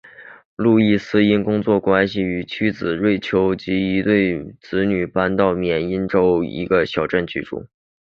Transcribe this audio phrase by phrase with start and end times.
[0.55, 7.67] 路易斯因工作关系与妻子瑞秋及一对子女搬到缅因州的一个小镇居住。